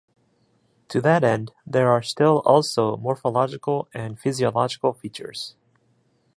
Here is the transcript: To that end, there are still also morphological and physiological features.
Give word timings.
To 0.87 0.99
that 1.01 1.23
end, 1.23 1.51
there 1.63 1.91
are 1.91 2.01
still 2.01 2.41
also 2.43 2.97
morphological 2.97 3.87
and 3.93 4.19
physiological 4.19 4.93
features. 4.93 5.55